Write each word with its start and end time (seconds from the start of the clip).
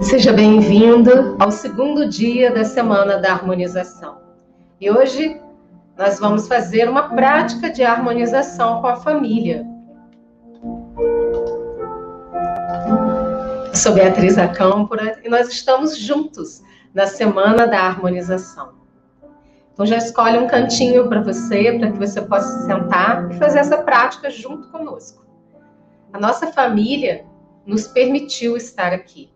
Seja 0.00 0.32
bem-vindo 0.32 1.36
ao 1.38 1.50
segundo 1.50 2.08
dia 2.08 2.50
da 2.50 2.64
Semana 2.64 3.18
da 3.18 3.32
Harmonização. 3.32 4.16
E 4.80 4.90
hoje 4.90 5.38
nós 5.96 6.18
vamos 6.18 6.48
fazer 6.48 6.88
uma 6.88 7.10
prática 7.10 7.68
de 7.68 7.82
harmonização 7.82 8.80
com 8.80 8.86
a 8.86 8.96
família. 8.96 9.66
Eu 13.68 13.74
sou 13.74 13.92
Beatriz 13.92 14.38
Acâmpora 14.38 15.20
e 15.22 15.28
nós 15.28 15.48
estamos 15.48 15.98
juntos 15.98 16.62
na 16.94 17.06
Semana 17.06 17.66
da 17.66 17.80
Harmonização. 17.80 18.72
Então 19.74 19.84
já 19.84 19.98
escolhe 19.98 20.38
um 20.38 20.46
cantinho 20.46 21.08
para 21.10 21.20
você, 21.20 21.78
para 21.78 21.92
que 21.92 21.98
você 21.98 22.22
possa 22.22 22.64
sentar 22.64 23.30
e 23.30 23.34
fazer 23.34 23.58
essa 23.58 23.76
prática 23.76 24.30
junto 24.30 24.68
conosco. 24.68 25.22
A 26.10 26.18
nossa 26.18 26.46
família 26.46 27.26
nos 27.66 27.86
permitiu 27.86 28.56
estar 28.56 28.92
aqui. 28.92 29.30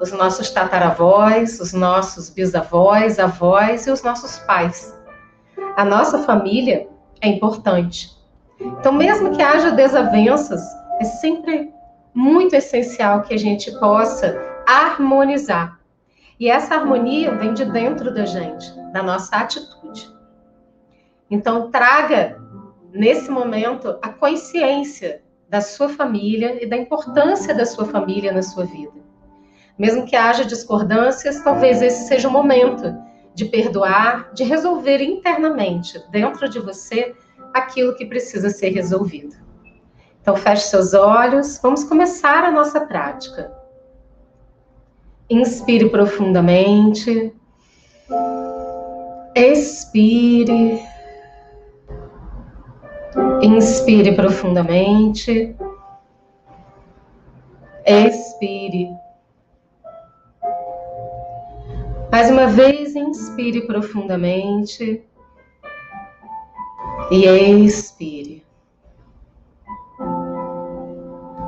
Os 0.00 0.12
nossos 0.12 0.50
tataravós, 0.50 1.60
os 1.60 1.72
nossos 1.72 2.30
bisavós, 2.30 3.18
avós 3.18 3.86
e 3.86 3.90
os 3.90 4.02
nossos 4.02 4.38
pais. 4.40 4.96
A 5.76 5.84
nossa 5.84 6.20
família 6.20 6.88
é 7.20 7.28
importante. 7.28 8.10
Então, 8.60 8.92
mesmo 8.92 9.34
que 9.34 9.42
haja 9.42 9.70
desavenças, 9.70 10.62
é 11.00 11.04
sempre 11.04 11.72
muito 12.14 12.54
essencial 12.54 13.22
que 13.22 13.34
a 13.34 13.38
gente 13.38 13.70
possa 13.78 14.36
harmonizar. 14.66 15.78
E 16.38 16.48
essa 16.48 16.74
harmonia 16.74 17.34
vem 17.34 17.54
de 17.54 17.64
dentro 17.64 18.12
da 18.12 18.24
gente, 18.24 18.72
da 18.92 19.02
nossa 19.02 19.36
atitude. 19.36 20.10
Então, 21.30 21.70
traga 21.70 22.40
nesse 22.92 23.30
momento 23.30 23.98
a 24.00 24.08
consciência 24.08 25.22
da 25.48 25.60
sua 25.60 25.88
família 25.88 26.62
e 26.62 26.66
da 26.66 26.76
importância 26.76 27.54
da 27.54 27.64
sua 27.64 27.84
família 27.84 28.32
na 28.32 28.42
sua 28.42 28.64
vida. 28.64 29.04
Mesmo 29.78 30.06
que 30.06 30.16
haja 30.16 30.44
discordâncias, 30.44 31.42
talvez 31.42 31.82
esse 31.82 32.08
seja 32.08 32.28
o 32.28 32.32
momento 32.32 32.96
de 33.34 33.44
perdoar, 33.44 34.32
de 34.32 34.42
resolver 34.42 35.02
internamente, 35.02 36.02
dentro 36.10 36.48
de 36.48 36.58
você, 36.58 37.14
aquilo 37.52 37.94
que 37.94 38.06
precisa 38.06 38.48
ser 38.48 38.70
resolvido. 38.70 39.36
Então, 40.22 40.34
feche 40.34 40.62
seus 40.62 40.94
olhos, 40.94 41.60
vamos 41.62 41.84
começar 41.84 42.42
a 42.42 42.50
nossa 42.50 42.80
prática. 42.80 43.52
Inspire 45.28 45.88
profundamente. 45.90 47.32
Expire. 49.34 50.82
Inspire 53.42 54.14
profundamente. 54.14 55.56
Expire. 57.84 58.90
Mais 62.10 62.30
uma 62.30 62.46
vez, 62.46 62.96
inspire 62.96 63.66
profundamente 63.66 65.04
e 67.10 67.26
expire. 67.64 68.44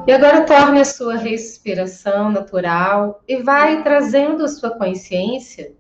E 0.07 0.13
agora 0.13 0.45
torne 0.45 0.81
a 0.81 0.85
sua 0.85 1.17
respiração 1.17 2.31
natural 2.31 3.23
e 3.29 3.43
vai 3.43 3.83
trazendo 3.83 4.45
a 4.45 4.49
sua 4.49 4.71
consciência 4.71 5.75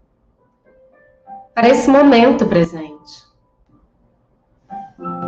para 1.55 1.69
esse 1.69 1.89
momento 1.89 2.47
presente. 2.47 3.28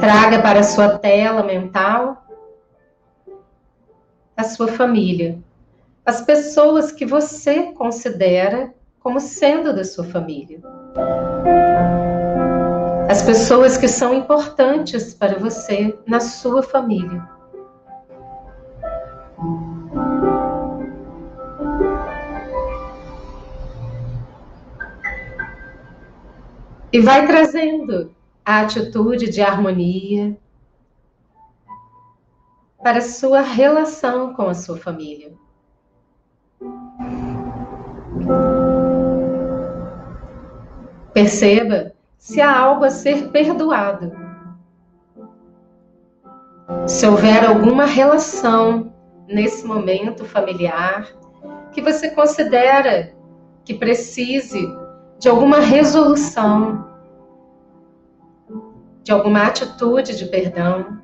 Traga 0.01 0.41
para 0.41 0.61
a 0.61 0.65
sua 0.65 0.99
tela 0.99 1.43
mental 1.43 2.25
a 4.41 4.45
sua 4.45 4.69
família, 4.69 5.39
as 6.07 6.23
pessoas 6.23 6.91
que 6.91 7.05
você 7.05 7.73
considera 7.75 8.73
como 8.99 9.21
sendo 9.21 9.75
da 9.75 9.85
sua 9.85 10.05
família. 10.05 10.61
As 13.09 13.23
pessoas 13.23 13.77
que 13.77 13.87
são 13.87 14.15
importantes 14.15 15.13
para 15.13 15.39
você 15.39 15.95
na 16.07 16.21
sua 16.21 16.63
família. 16.63 17.23
E 26.93 27.01
vai 27.01 27.27
trazendo 27.27 28.11
a 28.51 28.63
atitude 28.63 29.31
de 29.31 29.41
harmonia 29.41 30.37
para 32.83 33.01
sua 33.01 33.43
relação 33.43 34.35
com 34.35 34.49
a 34.49 34.55
sua 34.55 34.77
família. 34.77 35.33
Perceba 41.15 41.93
se 42.19 42.41
há 42.41 42.59
algo 42.59 42.85
a 42.85 42.91
ser 42.91 43.29
perdoado. 43.29 44.11
Se 46.89 47.07
houver 47.07 47.45
alguma 47.45 47.85
relação 47.85 48.93
nesse 49.29 49.65
momento 49.65 50.25
familiar 50.25 51.07
que 51.71 51.81
você 51.81 52.11
considera 52.11 53.15
que 53.65 53.75
precise 53.75 54.67
de 55.21 55.29
alguma 55.29 55.61
resolução, 55.61 56.90
de 59.03 59.13
alguma 59.13 59.47
atitude 59.47 60.17
de 60.17 60.27
perdão. 60.27 61.01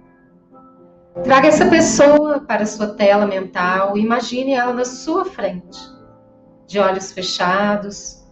Traga 1.25 1.49
essa 1.49 1.69
pessoa 1.69 2.41
para 2.41 2.63
a 2.63 2.67
sua 2.67 2.89
tela 2.89 3.27
mental, 3.27 3.97
imagine 3.97 4.53
ela 4.53 4.73
na 4.73 4.85
sua 4.85 5.25
frente, 5.25 5.79
de 6.67 6.79
olhos 6.79 7.13
fechados. 7.13 8.25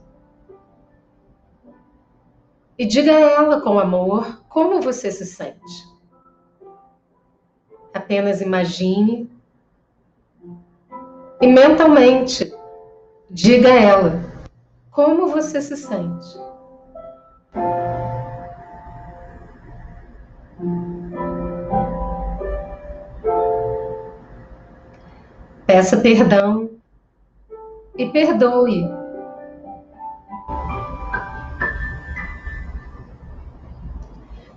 E 2.77 2.85
diga 2.85 3.13
a 3.13 3.21
ela 3.21 3.61
com 3.61 3.79
amor 3.79 4.43
como 4.49 4.81
você 4.81 5.11
se 5.11 5.25
sente. 5.25 5.95
Apenas 7.95 8.41
imagine 8.41 9.31
e 11.41 11.47
mentalmente 11.47 12.53
diga 13.31 13.69
a 13.69 13.81
ela 13.81 14.35
como 14.91 15.29
você 15.29 15.61
se 15.61 15.77
sente? 15.77 16.39
Peça 25.75 25.97
perdão 25.97 26.71
e 27.99 28.09
perdoe. 28.09 28.89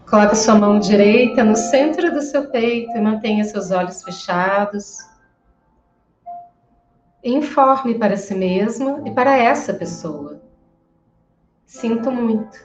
Coloque 0.08 0.36
sua 0.36 0.54
mão 0.54 0.78
direita 0.78 1.44
no 1.44 1.56
centro 1.56 2.14
do 2.14 2.22
seu 2.22 2.52
peito 2.52 2.96
e 2.96 3.02
mantenha 3.02 3.44
seus 3.46 3.72
olhos 3.72 4.04
fechados. 4.04 5.00
Informe 7.24 7.96
para 7.96 8.16
si 8.16 8.36
mesmo 8.36 9.02
e 9.08 9.10
para 9.10 9.36
essa 9.40 9.74
pessoa. 9.74 10.40
Sinto 11.66 12.12
muito. 12.12 12.60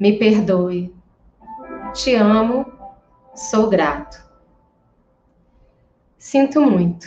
Me 0.00 0.18
perdoe. 0.18 0.96
Te 1.92 2.14
amo. 2.14 2.64
Sou 3.34 3.68
grato. 3.68 4.27
Sinto 6.30 6.60
muito. 6.60 7.06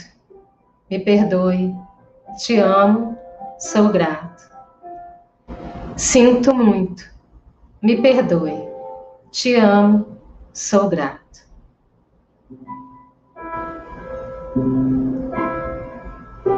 Me 0.89 0.97
perdoe. 0.97 1.75
Te 2.39 2.57
amo. 2.57 3.15
Sou 3.59 3.89
grato. 3.89 4.49
Sinto 5.95 6.55
muito. 6.55 7.03
Me 7.83 8.01
perdoe. 8.01 8.67
Te 9.29 9.53
amo. 9.57 10.17
Sou 10.51 10.89
grato. 10.89 11.45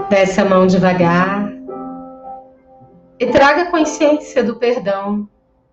Desce 0.09 0.39
a 0.39 0.45
mão 0.45 0.65
devagar 0.65 1.51
e 3.19 3.25
traga 3.27 3.71
consciência 3.71 4.41
do 4.41 4.55
perdão 4.55 5.27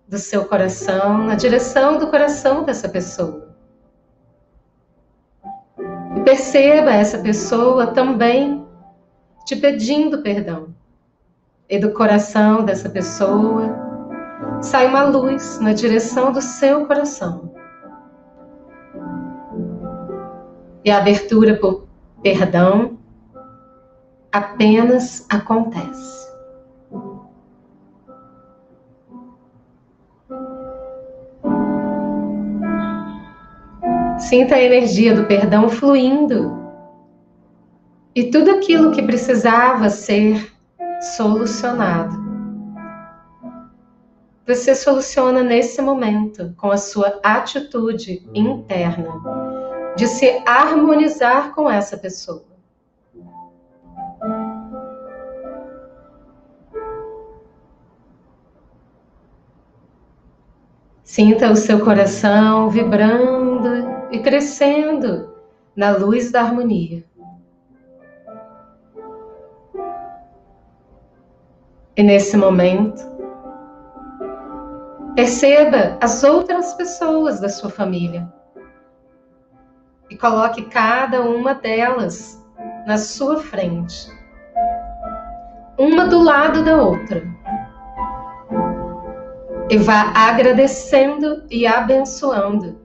do 0.09 0.17
seu 0.17 0.43
coração 0.43 1.19
na 1.19 1.35
direção 1.35 1.97
do 1.97 2.09
coração 2.09 2.65
dessa 2.65 2.89
pessoa. 2.89 3.50
Perceba 6.23 6.91
essa 6.91 7.17
pessoa 7.17 7.87
também 7.87 8.65
te 9.45 9.55
pedindo 9.55 10.21
perdão. 10.21 10.73
E 11.69 11.79
do 11.79 11.91
coração 11.93 12.63
dessa 12.63 12.89
pessoa 12.89 13.75
sai 14.61 14.87
uma 14.87 15.03
luz 15.03 15.59
na 15.59 15.73
direção 15.73 16.31
do 16.31 16.41
seu 16.41 16.85
coração. 16.85 17.53
E 20.83 20.91
a 20.91 20.97
abertura 20.97 21.55
por 21.57 21.87
perdão 22.21 22.97
apenas 24.31 25.25
acontece. 25.29 26.20
Sinta 34.31 34.55
a 34.55 34.61
energia 34.61 35.13
do 35.13 35.25
perdão 35.25 35.67
fluindo 35.67 36.57
E 38.15 38.31
tudo 38.31 38.49
aquilo 38.49 38.93
que 38.93 39.03
precisava 39.03 39.89
ser 39.89 40.53
solucionado, 41.17 42.15
você 44.47 44.73
soluciona 44.73 45.43
nesse 45.43 45.81
momento 45.81 46.53
com 46.55 46.71
a 46.71 46.77
sua 46.77 47.19
atitude 47.21 48.25
interna 48.33 49.21
de 49.97 50.07
se 50.07 50.41
harmonizar 50.45 51.53
com 51.53 51.69
essa 51.69 51.97
pessoa. 51.97 52.45
Sinta 61.03 61.51
o 61.51 61.55
seu 61.57 61.83
coração 61.83 62.69
vibrando 62.69 63.40
e 64.11 64.19
crescendo 64.19 65.33
na 65.75 65.95
luz 65.95 66.31
da 66.31 66.41
harmonia. 66.41 67.03
E 71.95 72.03
nesse 72.03 72.35
momento, 72.35 73.01
perceba 75.15 75.97
as 76.01 76.23
outras 76.23 76.73
pessoas 76.73 77.39
da 77.39 77.49
sua 77.49 77.69
família 77.69 78.31
e 80.09 80.17
coloque 80.17 80.63
cada 80.65 81.21
uma 81.21 81.53
delas 81.53 82.41
na 82.85 82.97
sua 82.97 83.37
frente, 83.37 84.09
uma 85.77 86.05
do 86.05 86.21
lado 86.21 86.63
da 86.63 86.81
outra 86.81 87.23
e 89.69 89.77
vá 89.77 90.11
agradecendo 90.13 91.45
e 91.49 91.65
abençoando 91.65 92.80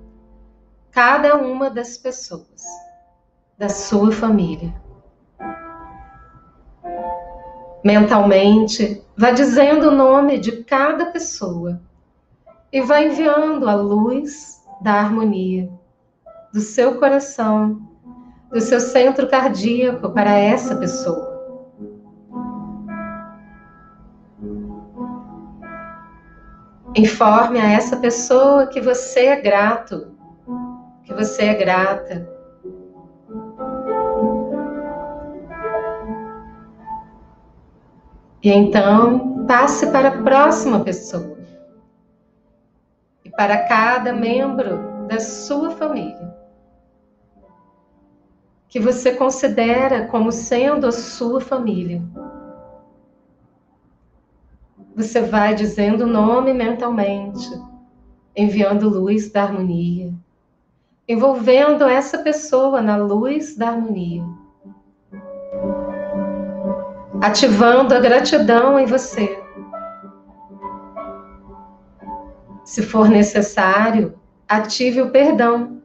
cada 0.96 1.36
uma 1.36 1.68
das 1.68 1.98
pessoas 1.98 2.64
da 3.58 3.68
sua 3.68 4.10
família. 4.10 4.74
Mentalmente, 7.84 9.04
vá 9.14 9.30
dizendo 9.30 9.88
o 9.88 9.94
nome 9.94 10.38
de 10.38 10.64
cada 10.64 11.04
pessoa 11.12 11.82
e 12.72 12.80
vá 12.80 13.02
enviando 13.02 13.68
a 13.68 13.74
luz 13.74 14.64
da 14.80 14.94
harmonia 14.94 15.68
do 16.50 16.60
seu 16.60 16.98
coração, 16.98 17.78
do 18.50 18.58
seu 18.62 18.80
centro 18.80 19.28
cardíaco 19.28 20.08
para 20.08 20.32
essa 20.32 20.76
pessoa. 20.76 21.36
Informe 26.94 27.60
a 27.60 27.70
essa 27.70 27.98
pessoa 27.98 28.66
que 28.66 28.80
você 28.80 29.26
é 29.26 29.36
grato, 29.42 30.15
você 31.16 31.46
é 31.46 31.54
grata. 31.54 32.28
E 38.42 38.50
então 38.50 39.44
passe 39.46 39.90
para 39.90 40.08
a 40.08 40.22
próxima 40.22 40.80
pessoa. 40.80 41.36
E 43.24 43.30
para 43.30 43.66
cada 43.66 44.12
membro 44.12 45.06
da 45.08 45.18
sua 45.18 45.70
família. 45.70 46.36
Que 48.68 48.78
você 48.78 49.14
considera 49.14 50.06
como 50.06 50.30
sendo 50.30 50.86
a 50.86 50.92
sua 50.92 51.40
família 51.40 52.02
você 54.96 55.20
vai 55.20 55.54
dizendo 55.54 56.04
o 56.04 56.06
nome 56.06 56.54
mentalmente, 56.54 57.50
enviando 58.34 58.88
luz 58.88 59.30
da 59.30 59.42
harmonia, 59.42 60.14
envolvendo 61.08 61.84
essa 61.84 62.18
pessoa 62.18 62.80
na 62.80 62.96
luz 62.96 63.56
da 63.56 63.68
harmonia, 63.68 64.24
ativando 67.20 67.94
a 67.94 68.00
gratidão 68.00 68.78
em 68.78 68.86
você. 68.86 69.42
Se 72.64 72.82
for 72.82 73.08
necessário, 73.08 74.18
ative 74.48 75.02
o 75.02 75.10
perdão, 75.10 75.80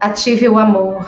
ative 0.00 0.48
o 0.48 0.58
amor. 0.58 1.04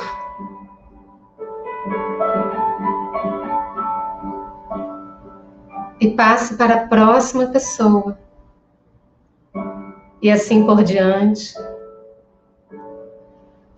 e 6.01 6.11
passe 6.11 6.57
para 6.57 6.75
a 6.75 6.87
próxima 6.87 7.47
pessoa. 7.47 8.19
E 10.21 10.31
assim 10.31 10.65
por 10.65 10.83
diante. 10.83 11.55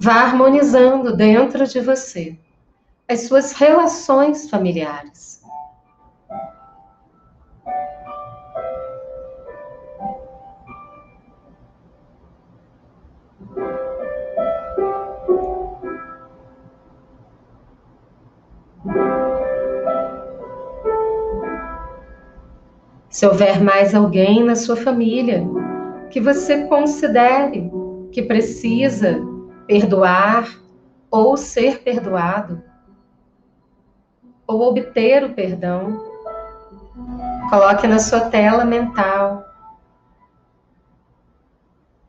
Vá 0.00 0.23
harmonizando 0.23 1.17
dentro 1.17 1.67
de 1.67 1.81
você 1.81 2.39
as 3.09 3.23
suas 3.23 3.53
relações 3.53 4.49
familiares. 4.49 5.43
Se 23.11 23.27
houver 23.27 23.61
mais 23.61 23.97
alguém 23.97 24.45
na 24.45 24.55
sua 24.55 24.77
família 24.77 25.43
que 26.09 26.21
você 26.21 26.67
considere 26.69 27.69
que 28.12 28.23
precisa 28.23 29.21
perdoar 29.69 30.49
ou 31.11 31.37
ser 31.37 31.82
perdoado, 31.82 32.62
ou 34.47 34.62
obter 34.62 35.25
o 35.25 35.35
perdão, 35.35 36.03
coloque 37.50 37.87
na 37.87 37.99
sua 37.99 38.23
tela 38.31 38.65
mental. 38.65 39.44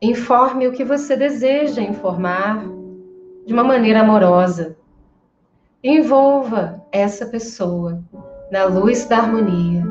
Informe 0.02 0.70
o 0.70 0.72
que 0.72 0.86
você 0.86 1.18
deseja 1.18 1.82
informar 1.82 2.64
de 3.46 3.52
uma 3.52 3.64
maneira 3.64 4.02
amorosa. 4.02 4.78
Envolva 5.84 6.82
essa 6.94 7.26
pessoa 7.26 8.02
na 8.50 8.64
luz 8.64 9.06
da 9.06 9.18
harmonia. 9.18 9.84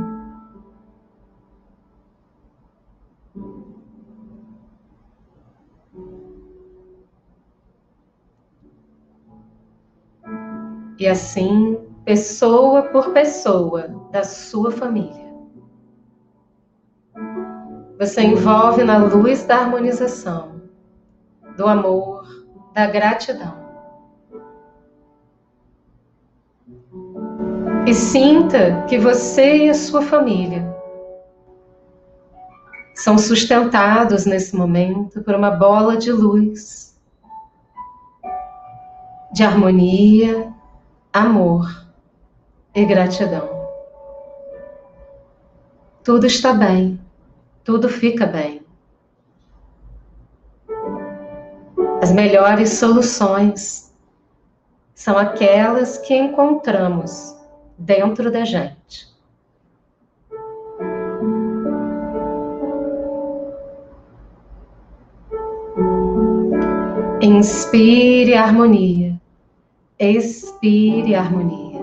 E 10.99 11.07
assim, 11.07 11.79
pessoa 12.05 12.83
por 12.83 13.13
pessoa 13.13 13.89
da 14.11 14.25
sua 14.25 14.73
família. 14.73 15.29
Você 17.99 18.23
envolve 18.23 18.83
na 18.83 18.99
luz 18.99 19.45
da 19.45 19.59
harmonização, 19.59 20.61
do 21.57 21.67
amor, 21.69 22.25
da 22.75 22.87
gratidão. 22.87 23.57
E 27.87 27.95
sinta 27.95 28.85
que 28.89 28.99
você 28.99 29.67
e 29.67 29.71
a 29.71 29.75
sua 29.75 30.03
família 30.03 30.77
são 32.95 33.17
sustentados 33.17 34.27
nesse 34.27 34.55
momento 34.55 35.23
por 35.23 35.35
uma 35.35 35.53
bola 35.53 35.97
de 35.97 36.11
luz, 36.11 37.01
de 39.33 39.45
harmonia 39.45 40.53
amor 41.19 41.87
e 42.75 42.85
gratidão. 42.85 43.49
Tudo 46.05 46.27
está 46.27 46.53
bem, 46.53 47.01
tudo 47.65 47.89
fica 47.89 48.25
bem. 48.27 48.63
As 52.01 52.13
melhores 52.13 52.75
soluções 52.75 53.93
são 54.95 55.19
aquelas 55.19 55.99
que 55.99 56.15
encontramos 56.15 57.37
dentro 57.77 58.31
da 58.31 58.45
gente. 58.45 59.09
Inspire 67.21 68.35
harmonia. 68.35 69.08
Expire 70.01 71.17
harmonia. 71.17 71.81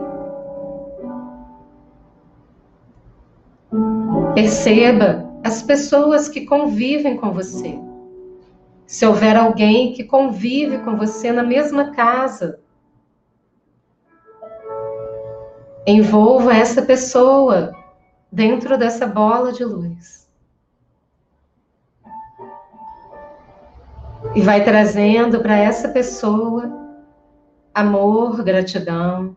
Perceba 4.34 5.30
as 5.44 5.62
pessoas 5.62 6.30
que 6.30 6.46
convivem 6.46 7.18
com 7.18 7.34
você. 7.34 7.78
Se 8.88 9.06
houver 9.06 9.36
alguém 9.36 9.92
que 9.92 10.06
convive 10.06 10.78
com 10.80 10.96
você 10.96 11.30
na 11.34 11.44
mesma 11.44 11.92
casa, 11.92 12.62
envolva 15.86 16.54
essa 16.54 16.82
pessoa 16.84 17.74
dentro 18.32 18.78
dessa 18.78 19.06
bola 19.06 19.52
de 19.52 19.66
luz. 19.66 20.30
E 24.34 24.40
vai 24.40 24.64
trazendo 24.64 25.42
para 25.42 25.58
essa 25.58 25.90
pessoa 25.90 26.85
amor, 27.76 28.42
gratidão. 28.42 29.36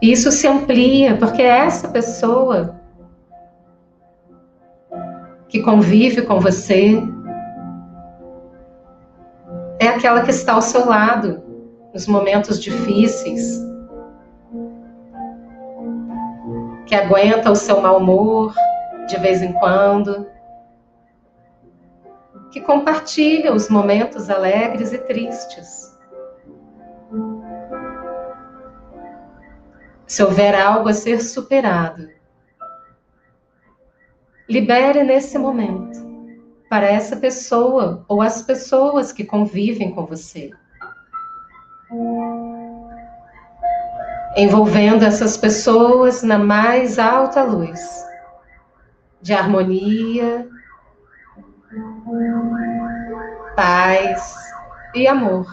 Isso 0.00 0.30
se 0.30 0.46
amplia 0.46 1.16
porque 1.16 1.42
é 1.42 1.58
essa 1.66 1.88
pessoa 1.88 2.80
que 5.48 5.60
convive 5.60 6.22
com 6.22 6.38
você 6.38 7.02
é 9.80 9.88
aquela 9.88 10.22
que 10.22 10.30
está 10.30 10.52
ao 10.52 10.62
seu 10.62 10.86
lado 10.86 11.42
nos 11.92 12.06
momentos 12.06 12.62
difíceis, 12.62 13.60
que 16.86 16.94
aguenta 16.94 17.50
o 17.50 17.56
seu 17.56 17.80
mau 17.80 17.98
humor 17.98 18.54
de 19.08 19.18
vez 19.18 19.42
em 19.42 19.52
quando, 19.54 20.26
que 22.50 22.60
compartilha 22.60 23.52
os 23.52 23.68
momentos 23.68 24.28
alegres 24.28 24.92
e 24.92 24.98
tristes. 24.98 25.96
Se 30.06 30.22
houver 30.22 30.54
algo 30.54 30.88
a 30.88 30.92
ser 30.92 31.22
superado, 31.22 32.08
libere 34.48 35.04
nesse 35.04 35.38
momento 35.38 36.00
para 36.68 36.86
essa 36.86 37.16
pessoa 37.16 38.04
ou 38.08 38.20
as 38.20 38.42
pessoas 38.42 39.12
que 39.12 39.24
convivem 39.24 39.92
com 39.92 40.04
você. 40.06 40.50
Envolvendo 44.36 45.04
essas 45.04 45.36
pessoas 45.36 46.22
na 46.22 46.38
mais 46.38 46.98
alta 46.98 47.42
luz 47.42 47.80
de 49.20 49.32
harmonia, 49.32 50.48
paz 53.54 54.34
e 54.94 55.06
amor. 55.06 55.46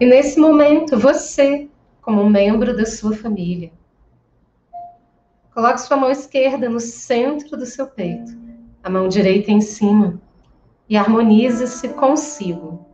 E 0.00 0.06
nesse 0.06 0.40
momento, 0.40 0.98
você, 0.98 1.68
como 2.00 2.28
membro 2.28 2.76
da 2.76 2.86
sua 2.86 3.14
família, 3.14 3.70
coloque 5.54 5.82
sua 5.82 5.96
mão 5.96 6.10
esquerda 6.10 6.68
no 6.68 6.80
centro 6.80 7.56
do 7.56 7.66
seu 7.66 7.86
peito, 7.86 8.32
a 8.82 8.88
mão 8.88 9.08
direita 9.08 9.50
em 9.50 9.60
cima, 9.60 10.20
e 10.88 10.96
harmonize-se 10.96 11.90
consigo. 11.90 12.89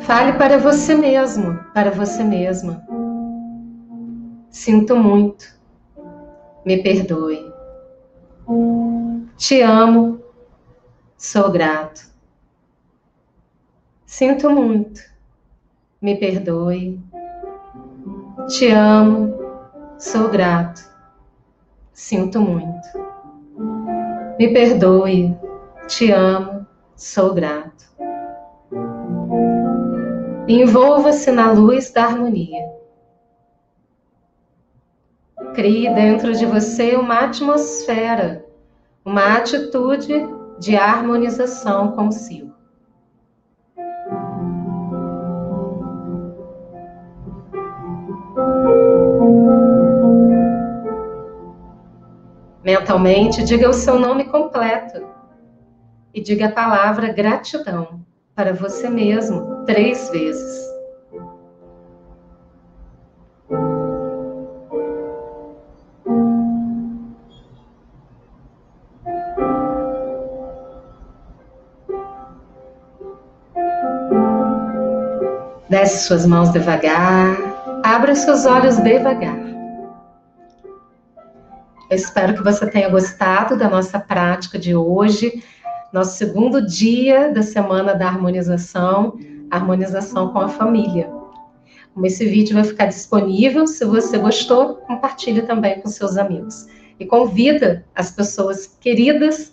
Fale 0.00 0.32
para 0.34 0.58
você 0.58 0.94
mesmo, 0.94 1.58
para 1.72 1.90
você 1.90 2.24
mesma. 2.24 2.82
Sinto 4.50 4.96
muito. 4.96 5.44
Me 6.64 6.82
perdoe. 6.82 7.52
Te 9.36 9.62
amo. 9.62 10.20
Sou 11.16 11.50
grato. 11.50 12.10
Sinto 14.04 14.50
muito. 14.50 15.00
Me 16.00 16.16
perdoe. 16.16 17.00
Te 18.48 18.70
amo. 18.70 19.34
Sou 19.98 20.28
grato. 20.28 20.82
Sinto 21.92 22.40
muito. 22.40 22.88
Me 24.38 24.52
perdoe. 24.52 25.36
Te 25.86 26.10
amo. 26.10 26.66
Sou 26.96 27.32
grato. 27.34 27.91
Envolva-se 30.52 31.32
na 31.32 31.50
luz 31.50 31.90
da 31.90 32.04
harmonia. 32.04 32.70
Crie 35.54 35.88
dentro 35.94 36.34
de 36.34 36.44
você 36.44 36.94
uma 36.94 37.20
atmosfera, 37.20 38.44
uma 39.02 39.38
atitude 39.38 40.12
de 40.58 40.76
harmonização 40.76 41.92
consigo. 41.92 42.52
Mentalmente, 52.62 53.42
diga 53.42 53.70
o 53.70 53.72
seu 53.72 53.98
nome 53.98 54.24
completo 54.24 55.02
e 56.12 56.20
diga 56.20 56.48
a 56.48 56.52
palavra 56.52 57.10
gratidão 57.10 58.04
para 58.34 58.52
você 58.52 58.90
mesmo 58.90 59.51
três 59.66 60.10
vezes. 60.10 60.62
Desce 75.68 76.06
suas 76.06 76.26
mãos 76.26 76.50
devagar, 76.52 77.34
abra 77.82 78.14
seus 78.14 78.44
olhos 78.44 78.76
devagar. 78.76 79.38
Eu 81.90 81.96
espero 81.96 82.34
que 82.34 82.42
você 82.42 82.66
tenha 82.70 82.88
gostado 82.88 83.56
da 83.56 83.68
nossa 83.68 83.98
prática 83.98 84.58
de 84.58 84.74
hoje, 84.74 85.42
nosso 85.92 86.16
segundo 86.16 86.66
dia 86.66 87.32
da 87.32 87.42
semana 87.42 87.94
da 87.94 88.06
harmonização, 88.06 89.18
harmonização 89.56 90.32
com 90.32 90.40
a 90.40 90.48
família. 90.48 91.10
Como 91.94 92.06
esse 92.06 92.24
vídeo 92.24 92.54
vai 92.54 92.64
ficar 92.64 92.86
disponível, 92.86 93.66
se 93.66 93.84
você 93.84 94.18
gostou, 94.18 94.76
compartilhe 94.76 95.42
também 95.42 95.80
com 95.80 95.88
seus 95.88 96.16
amigos. 96.16 96.66
E 96.98 97.04
convida 97.04 97.84
as 97.94 98.10
pessoas 98.10 98.66
queridas 98.80 99.52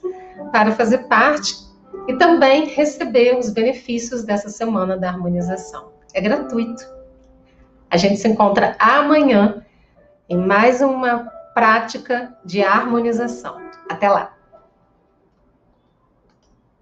para 0.52 0.72
fazer 0.72 1.00
parte 1.10 1.54
e 2.08 2.14
também 2.16 2.66
receber 2.66 3.38
os 3.38 3.50
benefícios 3.50 4.24
dessa 4.24 4.50
semana 4.50 4.98
da 4.98 5.10
harmonização. 5.10 5.92
É 6.14 6.22
gratuito. 6.22 6.84
A 7.92 7.98
gente 7.98 8.18
se 8.18 8.28
encontra 8.28 8.76
amanhã 8.80 9.64
em 10.30 10.38
mais 10.38 10.82
uma 10.82 11.30
prática 11.54 12.34
de 12.46 12.64
harmonização. 12.64 13.58
Até 13.90 14.08
lá! 14.08 14.39